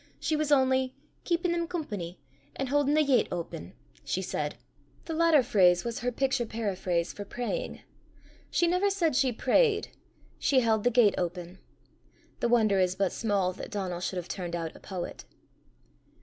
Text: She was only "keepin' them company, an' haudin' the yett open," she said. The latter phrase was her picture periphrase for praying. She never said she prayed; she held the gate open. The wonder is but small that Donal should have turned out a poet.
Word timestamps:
She 0.19 0.35
was 0.35 0.51
only 0.51 0.95
"keepin' 1.25 1.51
them 1.51 1.67
company, 1.67 2.19
an' 2.55 2.65
haudin' 2.65 2.95
the 2.95 3.03
yett 3.03 3.27
open," 3.31 3.73
she 4.03 4.23
said. 4.23 4.55
The 5.05 5.13
latter 5.13 5.43
phrase 5.43 5.83
was 5.83 5.99
her 5.99 6.11
picture 6.11 6.47
periphrase 6.47 7.13
for 7.13 7.23
praying. 7.23 7.81
She 8.49 8.65
never 8.65 8.89
said 8.89 9.15
she 9.15 9.31
prayed; 9.31 9.89
she 10.39 10.61
held 10.61 10.83
the 10.85 10.89
gate 10.89 11.13
open. 11.19 11.59
The 12.39 12.49
wonder 12.49 12.79
is 12.79 12.95
but 12.95 13.11
small 13.11 13.53
that 13.53 13.69
Donal 13.69 13.99
should 13.99 14.17
have 14.17 14.27
turned 14.27 14.55
out 14.55 14.75
a 14.75 14.79
poet. 14.79 15.23